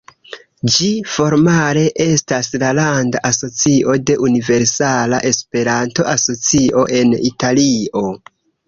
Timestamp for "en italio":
7.05-8.09